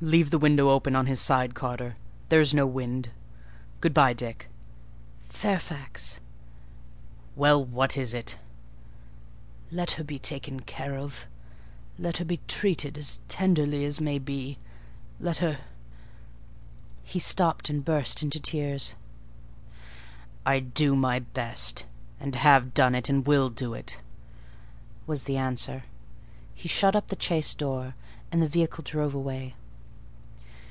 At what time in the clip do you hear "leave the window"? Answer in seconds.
0.00-0.70